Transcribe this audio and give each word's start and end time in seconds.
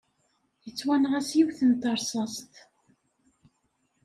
Yettwanɣa 0.65 1.19
s 1.27 1.29
yiwet 1.37 1.59
n 1.69 1.71
teṛṣast. 1.81 2.53